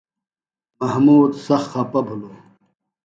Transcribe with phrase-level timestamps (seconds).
[0.79, 2.37] محمود سخت خپہ بِھلوۡ۔